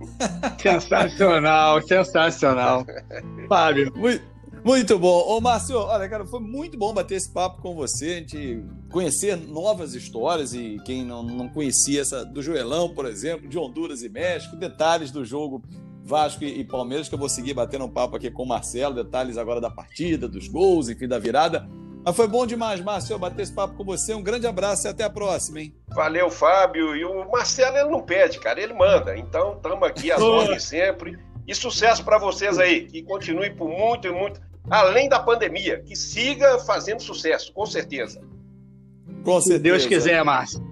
[0.58, 2.86] sensacional, sensacional.
[3.48, 3.92] Fábio.
[3.94, 4.35] Muito...
[4.66, 5.22] Muito bom.
[5.28, 9.36] Ô, Márcio, olha, cara, foi muito bom bater esse papo com você, a gente conhecer
[9.36, 14.08] novas histórias e quem não, não conhecia essa do Joelão, por exemplo, de Honduras e
[14.08, 15.62] México, detalhes do jogo
[16.02, 19.38] Vasco e Palmeiras, que eu vou seguir batendo um papo aqui com o Marcelo, detalhes
[19.38, 21.64] agora da partida, dos gols, enfim, da virada.
[22.04, 24.14] Mas foi bom demais, Márcio, bater esse papo com você.
[24.14, 25.76] Um grande abraço e até a próxima, hein?
[25.94, 26.96] Valeu, Fábio.
[26.96, 29.16] E o Marcelo, ele não pede, cara, ele manda.
[29.16, 31.16] Então, estamos aqui às ordens sempre.
[31.46, 32.86] E sucesso para vocês aí.
[32.86, 38.20] Que continue por muito e muito além da pandemia, que siga fazendo sucesso, com certeza.
[39.24, 39.56] Com certeza.
[39.56, 40.64] Se Deus quiser, Márcio.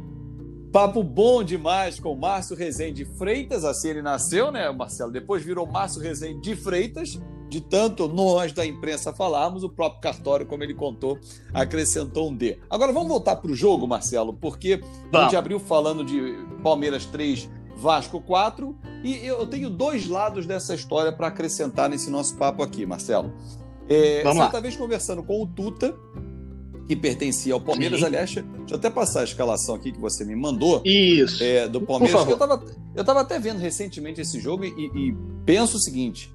[0.72, 5.12] Papo bom demais com Márcio Rezende Freitas, assim ele nasceu, né, Marcelo?
[5.12, 7.16] Depois virou Márcio Rezende de Freitas,
[7.48, 11.16] de tanto nós da imprensa falarmos, o próprio cartório, como ele contou,
[11.52, 12.58] acrescentou um D.
[12.68, 14.80] Agora vamos voltar para o jogo, Marcelo, porque
[15.12, 16.20] a gente abriu falando de
[16.60, 22.36] Palmeiras 3, Vasco 4, e eu tenho dois lados dessa história para acrescentar nesse nosso
[22.36, 23.32] papo aqui, Marcelo.
[23.88, 24.60] É, Vamos certa lá.
[24.60, 25.94] vez conversando com o Tuta,
[26.86, 28.06] que pertencia ao Palmeiras, Sim.
[28.06, 30.82] aliás, deixa eu até passar a escalação aqui que você me mandou.
[30.84, 31.42] Isso.
[31.42, 32.26] É, do Palmeiras.
[32.26, 32.62] Eu estava
[32.94, 36.32] eu tava até vendo recentemente esse jogo e, e penso o seguinte: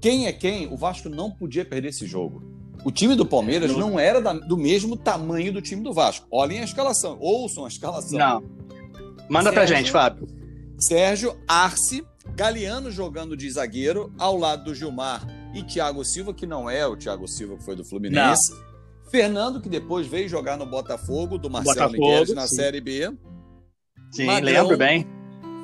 [0.00, 2.42] quem é quem, o Vasco não podia perder esse jogo.
[2.84, 6.26] O time do Palmeiras não, não era da, do mesmo tamanho do time do Vasco.
[6.30, 8.18] Olhem a escalação, ouçam a escalação.
[8.18, 8.44] Não.
[9.28, 10.28] Manda Sérgio, pra gente, Fábio.
[10.78, 16.68] Sérgio, Arce, Galeano jogando de zagueiro, ao lado do Gilmar e Thiago Silva, que não
[16.68, 18.52] é o Thiago Silva que foi do Fluminense.
[18.52, 18.74] Não.
[19.10, 22.56] Fernando, que depois veio jogar no Botafogo, do Marcelo Miguel na sim.
[22.56, 23.12] Série B.
[24.10, 25.06] Sim, Magrão, lembro bem.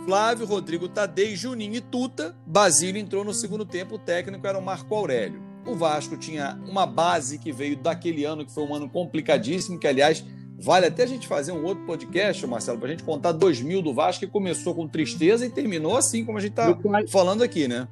[0.05, 2.35] Flávio, Rodrigo Tadei, Juninho e Tuta.
[2.47, 5.43] Basílio entrou no segundo tempo, o técnico era o Marco Aurélio.
[5.67, 9.87] O Vasco tinha uma base que veio daquele ano, que foi um ano complicadíssimo, que,
[9.87, 10.25] aliás,
[10.59, 13.93] vale até a gente fazer um outro podcast, Marcelo, para a gente contar 2000 do
[13.93, 16.77] Vasco, que começou com tristeza e terminou assim, como a gente está
[17.09, 17.87] falando aqui, né?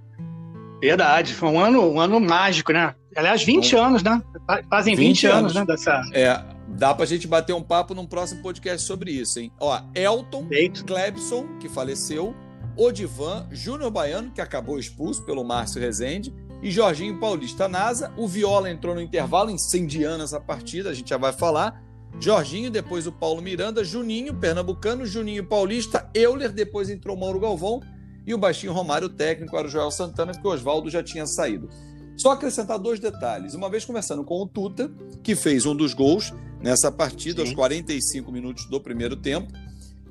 [0.81, 2.95] Verdade, foi um ano, um ano mágico, né?
[3.17, 3.83] Aliás, 20 um...
[3.83, 4.23] anos, né?
[4.71, 5.65] Fazem 20, 20 anos, anos, né?
[5.65, 6.03] Dessa...
[6.13, 9.53] É, dá pra gente bater um papo num próximo podcast sobre isso, hein?
[9.61, 10.85] Ó, Elton, Feito.
[10.85, 12.35] Clebson, que faleceu,
[12.77, 18.13] Odivan, Júnior Baiano, que acabou expulso pelo Márcio Rezende, e Jorginho Paulista NASA.
[18.17, 21.83] O Viola entrou no intervalo, incendiando essa partida, a gente já vai falar.
[22.21, 27.81] Jorginho, depois o Paulo Miranda, Juninho, Pernambucano, Juninho Paulista, Euler, depois entrou Mauro Galvão
[28.29, 31.27] e o baixinho Romário, o técnico, era o Joel Santana, porque o Oswaldo já tinha
[31.27, 31.67] saído.
[32.15, 33.55] Só acrescentar dois detalhes.
[33.55, 37.49] Uma vez conversando com o Tuta, que fez um dos gols nessa partida, Sim.
[37.49, 39.51] aos 45 minutos do primeiro tempo.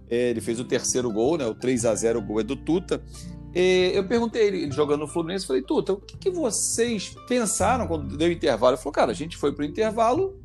[0.09, 1.45] É, ele fez o terceiro gol, né?
[1.45, 3.03] O 3 a 0 o gol é do Tuta.
[3.53, 8.31] Eu perguntei ele, jogando no Fluminense, falei, Tuta, o que, que vocês pensaram quando deu
[8.31, 8.73] intervalo?
[8.73, 10.39] Ele falou, cara, a gente foi para o intervalo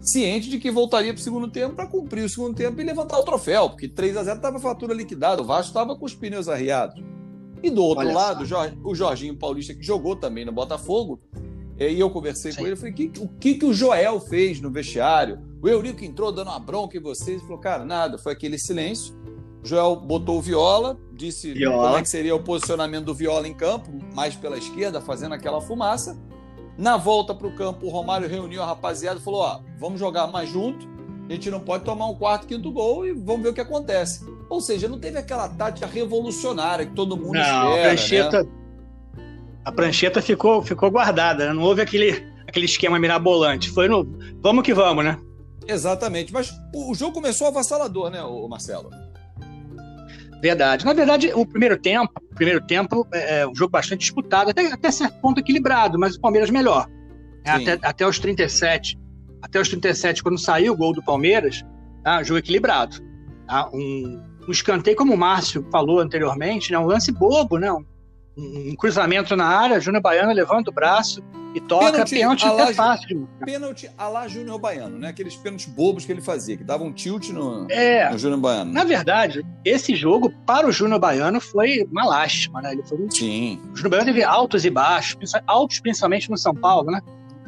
[0.00, 3.18] ciente de que voltaria para o segundo tempo para cumprir o segundo tempo e levantar
[3.18, 6.14] o troféu, porque 3 a 0 estava a fatura liquidada, o Vasco estava com os
[6.14, 7.02] pneus arriados.
[7.66, 8.44] E do outro Olha lado,
[8.84, 11.20] o Jorginho Paulista, que jogou também no Botafogo,
[11.76, 12.58] eh, e eu conversei Sim.
[12.60, 15.40] com ele, falei, que, o que, que o Joel fez no vestiário?
[15.60, 19.16] O Eurico entrou dando uma bronca em vocês, falou, cara, nada, foi aquele silêncio.
[19.64, 21.88] Joel botou o Viola, disse Viola.
[21.88, 25.60] como é que seria o posicionamento do Viola em campo, mais pela esquerda, fazendo aquela
[25.60, 26.16] fumaça.
[26.78, 30.28] Na volta para o campo, o Romário reuniu a rapaziada e falou: ó, vamos jogar
[30.28, 30.86] mais junto,
[31.28, 34.24] a gente não pode tomar um quarto, quinto gol e vamos ver o que acontece.
[34.48, 37.66] Ou seja, não teve aquela tática revolucionária que todo mundo não, espera.
[37.66, 38.50] A prancheta, né?
[39.64, 41.52] a prancheta ficou, ficou guardada, né?
[41.52, 43.70] não houve aquele, aquele esquema mirabolante.
[43.70, 44.06] Foi no
[44.40, 45.18] vamos que vamos, né?
[45.66, 46.32] Exatamente.
[46.32, 48.90] Mas o jogo começou avassalador, né, Marcelo?
[50.40, 50.84] Verdade.
[50.84, 54.72] Na verdade, o primeiro tempo, o primeiro tempo é, é um jogo bastante disputado, até,
[54.72, 56.88] até certo ponto equilibrado, mas o Palmeiras melhor.
[57.44, 58.98] É, até, até os 37,
[59.42, 61.64] até os 37, quando saiu o gol do Palmeiras,
[62.04, 62.96] tá, jogo equilibrado.
[63.46, 67.84] Tá, um, um escanteio, como o Márcio falou anteriormente, né, um lance bobo, né, um,
[68.36, 71.22] um cruzamento na área, Júnior Baiano levanta o braço,
[71.56, 73.26] e toca pênalti, pênalti até fácil.
[73.42, 75.08] Pênalti a lá Júnior Baiano, né?
[75.08, 78.74] Aqueles pênaltis bobos que ele fazia, que davam um tilt no, é, no Júnior Baiano.
[78.74, 82.72] Na verdade, esse jogo, para o Júnior Baiano, foi uma lástima, né?
[82.72, 83.10] Ele foi um...
[83.10, 83.58] Sim.
[83.72, 87.00] O Júnior Baiano teve altos e baixos, altos principalmente no São Paulo, né?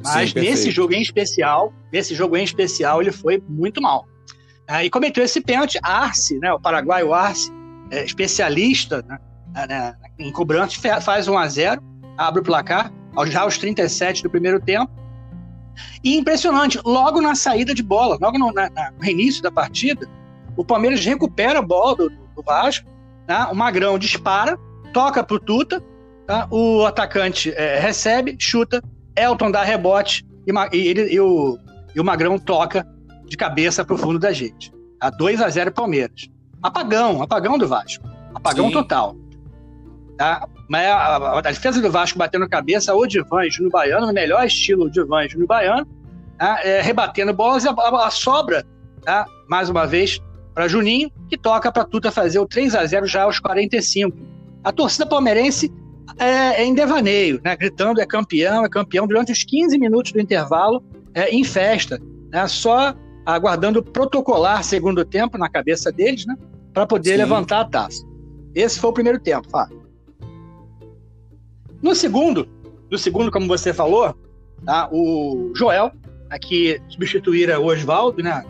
[0.02, 4.06] Mas Sim, nesse jogo em especial, nesse jogo em especial, ele foi muito mal.
[4.68, 6.52] É, e cometeu esse pênalti, Arce, né?
[6.52, 7.50] O paraguaio Arce,
[7.90, 9.18] é, especialista né?
[9.66, 11.82] né em cobrança, faz 1 a 0
[12.18, 12.92] abre o placar
[13.26, 14.92] já aos 37 do primeiro tempo.
[16.02, 18.68] E impressionante, logo na saída de bola, logo no, na,
[19.00, 20.06] no início da partida,
[20.56, 22.86] o Palmeiras recupera a bola do, do Vasco,
[23.26, 23.48] tá?
[23.50, 24.58] o Magrão dispara,
[24.92, 25.82] toca para o Tuta,
[26.26, 26.48] tá?
[26.50, 28.82] o atacante é, recebe, chuta,
[29.16, 31.58] Elton dá rebote e, e, ele, e, o,
[31.94, 32.86] e o Magrão toca
[33.28, 34.72] de cabeça para o fundo da gente.
[34.98, 35.10] Tá?
[35.10, 36.28] 2 a 0 Palmeiras.
[36.62, 38.08] Apagão, apagão do Vasco.
[38.34, 38.72] Apagão Sim.
[38.72, 39.16] total.
[40.16, 40.48] Tá?
[40.68, 44.12] Mas a, a, a, defesa do Vasco batendo cabeça, o Divan e Júnior Baiano, no
[44.12, 45.86] melhor estilo Divan e Júnior Baiano,
[46.36, 46.60] tá?
[46.62, 48.66] é, rebatendo bolas e a, a, sobra,
[49.02, 49.26] tá?
[49.48, 50.20] mais uma vez,
[50.54, 54.16] para Juninho, que toca para Tuta fazer o 3 a 0 já aos 45.
[54.64, 55.72] A torcida palmeirense
[56.18, 57.56] é, é em devaneio, né?
[57.56, 60.82] gritando é campeão, é campeão, durante os 15 minutos do intervalo,
[61.14, 62.46] é, em festa, né?
[62.48, 62.94] só
[63.34, 66.34] aguardando protocolar segundo tempo na cabeça deles, né?
[66.72, 67.16] para poder Sim.
[67.18, 68.06] levantar a taça.
[68.54, 69.82] Esse foi o primeiro tempo, Fábio.
[71.82, 72.48] No segundo,
[72.90, 74.16] no segundo, como você falou,
[74.64, 75.92] tá, o Joel,
[76.30, 78.44] aqui substituíra o Oswaldo, né,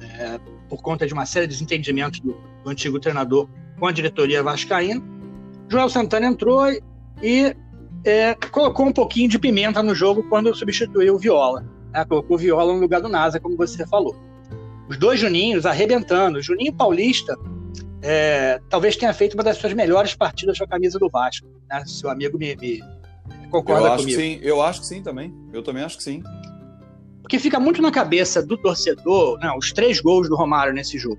[0.00, 3.46] é, por conta de uma série de desentendimentos do, do, antigo treinador
[3.78, 5.02] com a diretoria vascaína.
[5.68, 6.66] Joel Santana entrou
[7.22, 7.54] e
[8.04, 11.75] é, colocou um pouquinho de pimenta no jogo quando substituiu o Viola.
[11.96, 14.14] Né, colocou o Viola no lugar do Nasa, como você falou.
[14.86, 16.38] Os dois Juninhos arrebentando.
[16.38, 17.34] O Juninho Paulista
[18.02, 21.46] é, talvez tenha feito uma das suas melhores partidas com a camisa do Vasco.
[21.70, 21.82] Né?
[21.86, 22.82] Seu amigo me, me
[23.50, 24.20] concorda eu acho comigo.
[24.20, 24.38] Que sim.
[24.42, 25.34] Eu acho que sim também.
[25.54, 26.22] Eu também acho que sim.
[27.22, 31.18] Porque fica muito na cabeça do torcedor né, os três gols do Romário nesse jogo.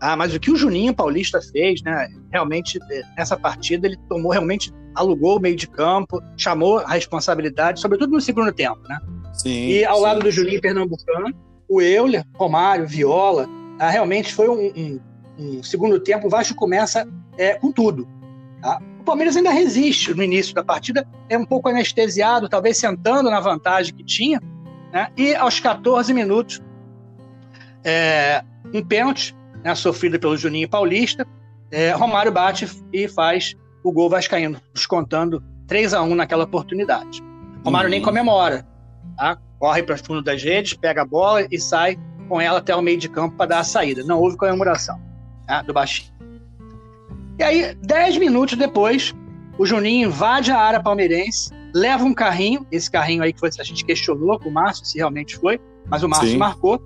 [0.00, 2.08] Ah, mas o que o Juninho Paulista fez, né?
[2.32, 7.80] Realmente, é, nessa partida, ele tomou realmente, alugou o meio de campo, chamou a responsabilidade,
[7.80, 8.98] sobretudo no segundo tempo, né?
[9.36, 9.68] Sim.
[9.68, 10.02] E ao sim.
[10.02, 11.34] lado do Juninho Pernambucano,
[11.68, 15.00] o Euler, Romário, Viola, ah, realmente foi um, um,
[15.38, 18.08] um segundo tempo, o Vasco começa é, com tudo.
[18.62, 18.80] Tá?
[19.00, 23.40] O Palmeiras ainda resiste no início da partida, é um pouco anestesiado, talvez sentando na
[23.40, 24.40] vantagem que tinha,
[24.92, 25.08] né?
[25.16, 26.62] e aos 14 minutos,
[27.84, 31.26] é, um pênalti né, sofrido pelo Juninho Paulista,
[31.70, 37.22] é, Romário bate e faz o gol vascaíno, descontando 3 a 1 naquela oportunidade.
[37.64, 37.90] Romário uhum.
[37.90, 38.66] nem comemora,
[39.16, 39.38] tá?
[39.58, 41.98] corre para o fundo das redes, pega a bola e sai
[42.28, 44.02] com ela até o meio de campo para dar a saída.
[44.04, 45.00] Não houve comemoração
[45.48, 46.12] né, do baixinho.
[47.38, 49.14] E aí, dez minutos depois,
[49.58, 53.62] o Juninho invade a área palmeirense, leva um carrinho, esse carrinho aí que foi, a
[53.62, 56.38] gente questionou com o Márcio se realmente foi, mas o Márcio Sim.
[56.38, 56.80] marcou,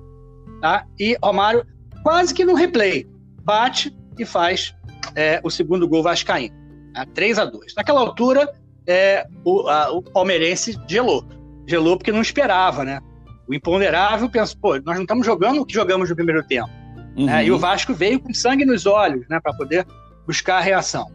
[0.61, 0.85] tá?
[0.99, 1.65] E Romário,
[2.03, 3.09] quase que no replay,
[3.43, 4.75] bate e faz
[5.15, 6.55] é, o segundo gol vascaíno,
[6.93, 7.07] né?
[7.15, 8.53] 3 a 2 Naquela altura,
[8.87, 11.25] é, o, a, o palmeirense gelou.
[11.71, 13.01] Gelou porque não esperava, né?
[13.47, 16.71] O imponderável pensou, pô, nós não estamos jogando o que jogamos no primeiro tempo.
[17.17, 17.27] Uhum.
[17.27, 17.47] Né?
[17.47, 19.87] E o Vasco veio com sangue nos olhos, né, para poder
[20.27, 21.11] buscar a reação.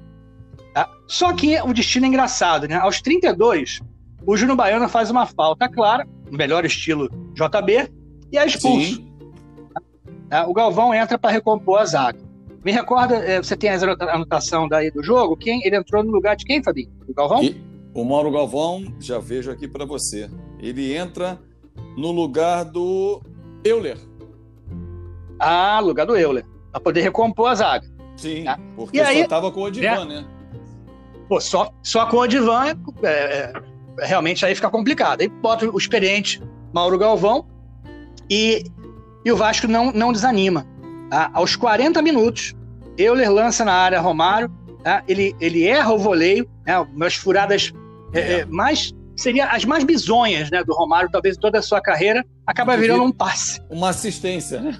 [0.74, 0.90] Tá?
[1.08, 2.76] Só que o destino é engraçado, né?
[2.76, 3.80] Aos 32,
[4.26, 7.90] o Júnior Baiano faz uma falta clara, no melhor estilo JB,
[8.32, 9.02] e é expulso.
[10.30, 10.46] Tá?
[10.48, 12.20] O Galvão entra para recompor a zaga.
[12.64, 13.76] Me recorda, é, você tem a
[14.14, 15.38] anotação daí do jogo?
[15.38, 16.90] Quem ele entrou no lugar de quem, Fabinho?
[17.08, 17.44] O Galvão?
[17.44, 20.30] E o Mauro Galvão, já vejo aqui para você.
[20.60, 21.40] Ele entra
[21.96, 23.22] no lugar do
[23.64, 23.98] Euler.
[25.40, 27.88] Ah, lugar do Euler, para poder recompor a zaga.
[28.18, 28.60] Sim, tá?
[28.76, 30.22] porque e só estava com o Odivan, né?
[30.22, 30.26] né?
[31.30, 33.54] Pô, só, só com o Odivan, é, é,
[34.00, 35.22] realmente aí fica complicado.
[35.22, 36.42] Aí bota o experiente
[36.74, 37.48] Mauro Galvão
[38.30, 38.66] e,
[39.24, 40.68] e o Vasco não, não desanima.
[41.10, 41.32] Tá?
[41.34, 42.54] Aos 40 minutos,
[42.98, 44.52] Euler lança na área Romário,
[44.84, 45.02] tá?
[45.08, 46.78] ele, ele erra o voleio, né?
[46.80, 47.74] umas furadas
[48.20, 48.40] é.
[48.40, 52.76] É, mais seria as mais bizonhas né, do Romário, talvez toda a sua carreira, acaba
[52.76, 53.62] virando um passe.
[53.70, 54.78] Uma assistência, né?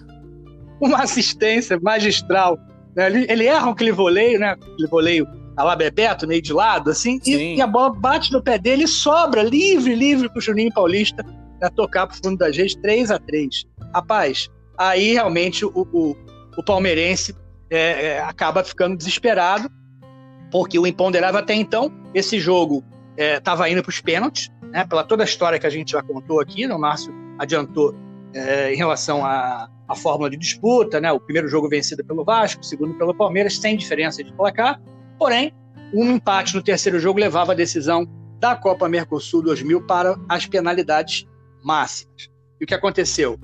[0.82, 2.58] Uma assistência magistral.
[2.96, 3.08] Né?
[3.08, 4.50] Ele, ele erra aquele voleio, né?
[4.50, 8.44] Aquele voleio a lá Bebeto, meio de lado, assim, e, e, a bola bate no
[8.44, 11.26] pé dele e sobra livre, livre pro Juninho Paulista
[11.60, 16.14] para tocar pro fundo da gente, 3 a 3 Rapaz, aí realmente o, o,
[16.58, 17.34] o palmeirense
[17.70, 19.70] é, é, acaba ficando desesperado,
[20.52, 22.84] porque o imponderável até então, esse jogo
[23.18, 26.02] estava é, indo para os pênaltis, né, pela toda a história que a gente já
[26.02, 27.96] contou aqui, né, o Márcio adiantou
[28.34, 32.62] é, em relação à, à fórmula de disputa, né, o primeiro jogo vencido pelo Vasco,
[32.62, 34.82] o segundo pelo Palmeiras, sem diferença de placar,
[35.18, 35.54] porém,
[35.94, 38.08] um empate no terceiro jogo levava a decisão
[38.40, 41.26] da Copa Mercosul 2000 para as penalidades
[41.64, 42.30] máximas.
[42.60, 43.40] E o que aconteceu?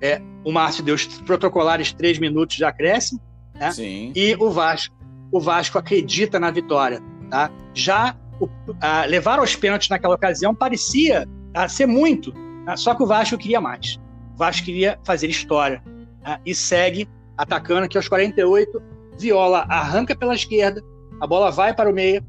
[0.00, 3.20] É, o Márcio deu os protocolares três minutos de acréscimo,
[3.54, 3.70] né?
[4.14, 4.94] e o Vasco,
[5.32, 7.00] o Vasco acredita na vitória.
[7.30, 7.50] Tá?
[7.74, 8.48] Já o,
[8.80, 12.32] a, levar aos pênaltis naquela ocasião parecia a, ser muito,
[12.64, 12.76] tá?
[12.76, 13.98] só que o Vasco queria mais.
[14.34, 15.82] O Vasco queria fazer história
[16.22, 16.40] tá?
[16.44, 18.82] e segue atacando aqui aos 48.
[19.18, 20.82] Viola arranca pela esquerda,
[21.20, 22.22] a bola vai para o meio,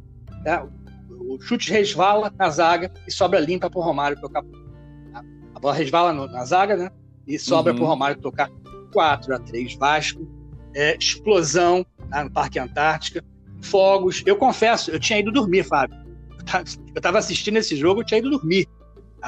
[0.43, 0.65] tá?
[1.09, 4.43] o chute resvala na zaga e sobra limpa para o Romário tocar.
[5.53, 6.89] A bola resvala no, na zaga, né?
[7.27, 7.79] E sobra uhum.
[7.79, 8.49] para o Romário tocar
[8.93, 10.25] 4 a 3 Vasco.
[10.73, 12.23] É, explosão tá?
[12.23, 13.23] no Parque Antártica
[13.67, 14.23] fogos.
[14.25, 15.97] Eu confesso, eu tinha ido dormir, Fábio.
[16.95, 18.67] Eu estava assistindo esse jogo, eu tinha ido dormir,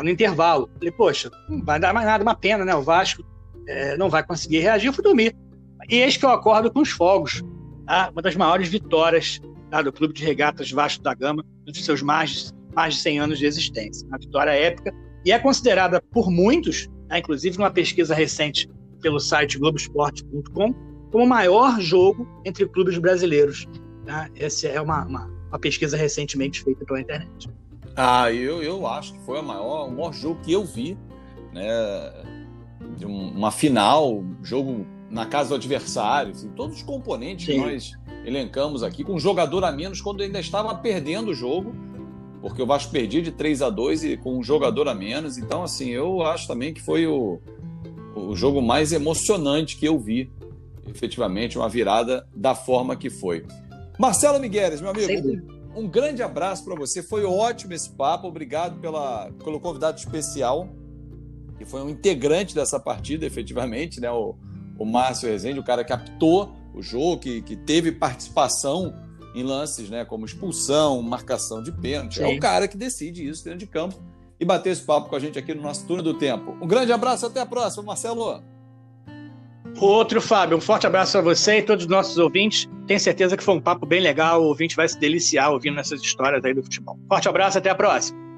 [0.01, 0.69] no intervalo.
[0.77, 2.73] Falei, poxa, não vai dar mais nada, uma pena, né?
[2.73, 3.23] O Vasco
[3.67, 5.35] é, não vai conseguir reagir, eu fui dormir.
[5.89, 7.43] E eis que eu acordo com os fogos.
[7.85, 8.09] Tá?
[8.11, 12.53] Uma das maiores vitórias tá, do Clube de Regatas Vasco da Gama, dos seus mais,
[12.75, 14.07] mais de 100 anos de existência.
[14.07, 14.93] Uma vitória épica
[15.25, 17.19] e é considerada por muitos, tá?
[17.19, 18.69] inclusive numa pesquisa recente
[19.01, 20.73] pelo site Globoesporte.com,
[21.11, 23.67] como o maior jogo entre clubes brasileiros
[24.09, 24.27] Tá?
[24.35, 27.47] Essa é uma, uma, uma, pesquisa recentemente feita pela internet.
[27.95, 30.97] Ah, eu, eu acho que foi a maior, o maior jogo que eu vi,
[31.53, 31.69] né?
[32.97, 37.51] De uma final, jogo na casa do adversário, assim, todos os componentes Sim.
[37.51, 37.91] que nós
[38.25, 41.75] elencamos aqui, com um jogador a menos quando ainda estava perdendo o jogo,
[42.41, 45.37] porque o Vasco perdia de 3 a 2 e com um jogador a menos.
[45.37, 47.39] Então, assim, eu acho também que foi o,
[48.15, 50.31] o jogo mais emocionante que eu vi,
[50.87, 53.45] efetivamente, uma virada da forma que foi.
[53.99, 55.11] Marcelo Migueles, meu amigo,
[55.75, 57.03] um, um grande abraço para você.
[57.03, 58.27] Foi ótimo esse papo.
[58.27, 60.69] Obrigado pela, pelo convidado especial,
[61.57, 64.09] que foi um integrante dessa partida, efetivamente, né?
[64.09, 64.35] O,
[64.79, 68.95] o Márcio Rezende, o cara que captou o jogo, que, que teve participação
[69.35, 70.05] em lances, né?
[70.05, 72.23] Como expulsão, marcação de pênalti.
[72.23, 74.01] É o cara que decide isso dentro de campo
[74.39, 76.57] e bater esse papo com a gente aqui no nosso turno do tempo.
[76.61, 78.41] Um grande abraço, até a próxima, Marcelo.
[79.77, 82.69] Outro, Fábio, um forte abraço para você e todos os nossos ouvintes.
[82.85, 84.41] Tenho certeza que foi um papo bem legal.
[84.41, 86.99] O ouvinte vai se deliciar ouvindo essas histórias aí do futebol.
[87.07, 88.28] Forte abraço, até a próxima.